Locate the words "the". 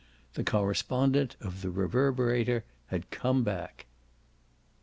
0.33-0.43, 1.61-1.69